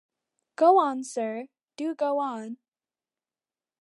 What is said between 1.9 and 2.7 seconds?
go on.